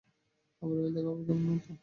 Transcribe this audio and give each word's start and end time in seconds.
-আবার 0.61 0.75
এলে 0.79 0.89
দেখা 0.95 1.09
হবে, 1.09 1.23
কেমন 1.27 1.57
তো? 1.59 1.71